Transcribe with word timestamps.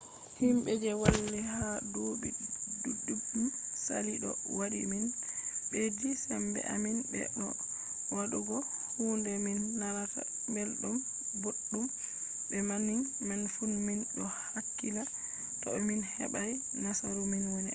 himɓe 0.39 0.71
je 0.83 0.89
walli 1.01 1.39
ha 1.51 1.65
duuɓi 1.93 2.29
ɗuɗɗum 3.05 3.45
saali 3.85 4.13
ɗo 4.23 4.29
waɗi 4.57 4.79
min 4.91 5.05
ɓeddi 5.71 6.09
sembe 6.25 6.59
amin 6.73 6.97
be 7.11 7.19
bo 7.37 7.47
waɗugo 8.15 8.57
kuɗe 8.95 9.31
min 9.45 9.57
nanata 9.79 10.21
belɗum 10.53 10.95
boɗɗum. 11.43 11.85
be 12.49 12.57
banning 12.69 13.03
man 13.27 13.41
fu 13.53 13.63
min 13.87 14.01
ɗo 14.17 14.25
hakkila 14.51 15.03
ko 15.61 15.67
to 15.69 15.69
min 15.87 16.01
heɓai 16.15 16.51
nasaru 16.83 17.21
min 17.31 17.43
wo’ina 17.53 17.69